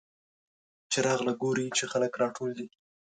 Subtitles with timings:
[0.91, 2.67] چې راغله ګوري چې خلک راټول دي.